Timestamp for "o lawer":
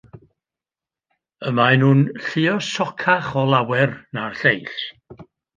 3.43-3.97